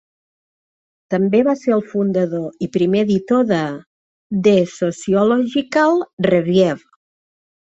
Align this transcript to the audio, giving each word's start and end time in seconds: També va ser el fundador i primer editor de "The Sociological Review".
També 1.13 1.41
va 1.47 1.53
ser 1.63 1.73
el 1.75 1.83
fundador 1.91 2.65
i 2.67 2.71
primer 2.79 3.03
editor 3.07 3.45
de 3.51 3.61
"The 4.49 4.57
Sociological 4.75 6.03
Review". 6.31 6.83